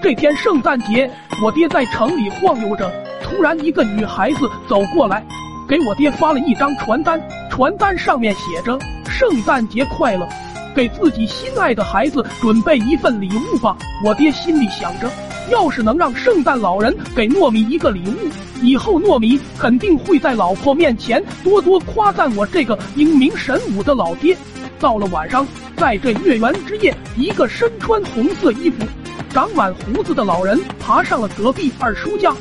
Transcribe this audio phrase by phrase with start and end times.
[0.00, 1.10] 这天圣诞节，
[1.42, 2.88] 我爹在城里晃悠着，
[3.20, 5.24] 突然一个女孩子走过来，
[5.68, 8.78] 给我爹发了一张传单，传单上面写着
[9.10, 10.28] “圣诞节快乐”，
[10.72, 13.76] 给自己心爱的孩子准备一份礼物吧。
[14.04, 15.10] 我爹心里想着，
[15.50, 18.30] 要是能让圣诞老人给糯米一个礼物，
[18.62, 24.36] 以后糯米肯定会在老婆面前多多夸赞我这个英明神武的老爹。
[24.78, 25.44] 到了晚上，
[25.76, 28.86] 在这月圆之夜，一个身穿红色衣服、
[29.30, 32.34] 长满胡子的老人爬上了隔壁二叔家。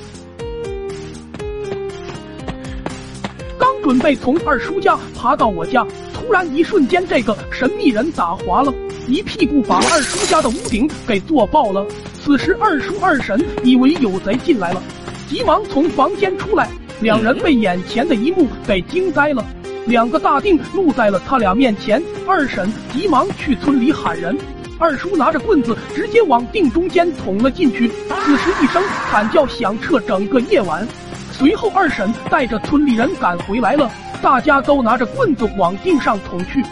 [3.57, 8.73] 刚准备从二叔家爬到我家，突然一瞬间，这个神秘人打滑了，
[9.07, 11.85] 一屁股把二叔家的屋顶给坐爆了。
[12.23, 14.81] 此时，二叔二婶以为有贼进来了，
[15.29, 16.69] 急忙从房间出来，
[17.01, 19.45] 两人被眼前的一幕给惊呆了。
[19.85, 24.37] 两个大腚露在了他俩面前，二婶急忙去村里喊人，
[24.79, 27.91] 二叔拿着棍子直接往腚中间捅了进去。
[28.23, 30.87] 此时一声惨叫响彻整个夜晚，
[31.31, 33.89] 随后二婶带着村里人赶回来了，
[34.21, 36.63] 大家都拿着棍子往腚上捅去，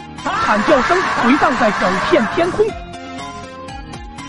[0.44, 2.64] 惨叫声回荡在整片天空。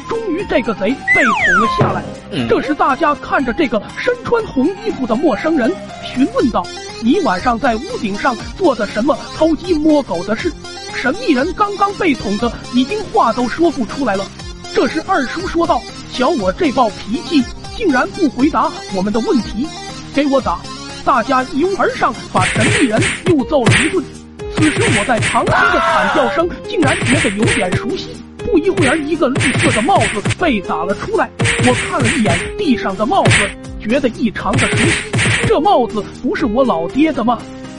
[0.10, 2.04] 终于，这个贼被捅了下来。
[2.48, 5.72] 这时，大家看着这个身穿红衣服的陌生人，
[6.04, 6.66] 询问道。
[7.04, 10.52] 你晚上在屋顶上做的什么偷鸡摸狗的事？
[10.98, 14.26] 神秘人刚刚被捅的，已经话都说不出来了。
[14.74, 15.80] 这时二叔说道
[16.12, 17.44] ：“瞧我这暴脾气，
[17.76, 19.68] 竟然不回答我们的问题，
[20.14, 20.60] 给我打！”
[21.06, 24.04] 大家一拥而上，把神秘人又揍了一顿。
[24.56, 28.10] 此时我在旁听的惨叫声，竟然觉得有点熟悉。
[28.40, 31.30] 不一会儿，一个绿色的帽子被打了出来。
[31.40, 33.32] 我看了一眼地上的帽子，
[33.80, 34.94] 觉得异常的熟悉。
[35.48, 37.38] 这帽子不是我老爹的吗？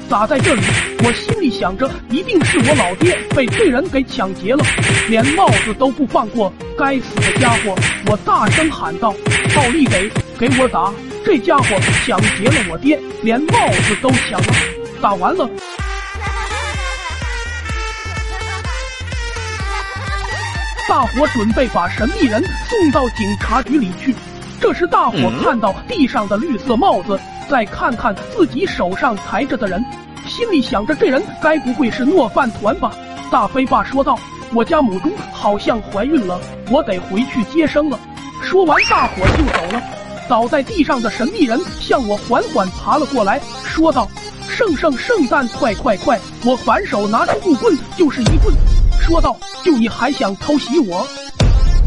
[0.09, 0.63] 打在这里？
[1.05, 4.65] 我心里想着，一定是我老爹被这人给抢劫了，
[5.09, 7.77] 连帽子都不放过，该死的家伙！
[8.07, 9.15] 我大声喊道
[9.55, 10.91] ：“暴力给，给我打！
[11.25, 14.55] 这家伙抢劫了我爹，连帽子都抢了！
[15.03, 15.49] 打完了，
[20.89, 24.15] 大伙准备把神秘人送到警察局里去。
[24.61, 29.83] 这时，大伙看到地上的绿色帽子。”再看看自己手上抬着的人，
[30.27, 32.93] 心里想着这人该不会是糯饭团吧？
[33.31, 34.19] 大飞爸说道
[34.53, 36.39] ：“我家母猪好像怀孕了，
[36.71, 37.99] 我得回去接生了。”
[38.45, 39.83] 说完，大伙就走了。
[40.29, 44.07] 倒在地上的神秘人向我缓缓爬了过来，说道
[44.47, 48.55] ：“圣圣圣诞快快快！”我反手拿出木棍就是一棍，
[49.01, 51.09] 说道：“就你还想偷袭我？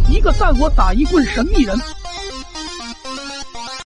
[0.09, 1.79] 一个赞，我打一棍！”神秘人。